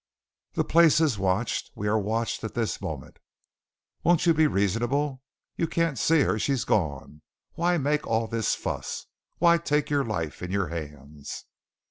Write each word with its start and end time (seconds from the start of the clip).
The 0.53 0.63
place 0.63 0.99
is 0.99 1.19
watched. 1.19 1.69
We 1.75 1.87
are 1.87 1.99
watched 1.99 2.43
at 2.43 2.55
this 2.55 2.81
moment. 2.81 3.19
Won't 4.03 4.25
you 4.25 4.33
be 4.33 4.47
reasonable? 4.47 5.21
You 5.57 5.67
can't 5.67 5.99
see 5.99 6.21
her. 6.21 6.39
She's 6.39 6.63
gone. 6.65 7.21
Why 7.53 7.77
make 7.77 8.07
all 8.07 8.25
this 8.25 8.55
fuss? 8.55 9.05
Why 9.37 9.59
take 9.59 9.91
your 9.91 10.03
life 10.03 10.41
in 10.41 10.49
your 10.49 10.69
hands?" 10.69 11.45